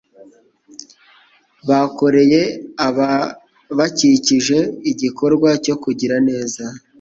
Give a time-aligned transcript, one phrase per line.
[1.67, 2.41] bakoreye
[2.87, 4.57] ababakikije
[4.91, 6.63] igikorwa cyo kugira neza.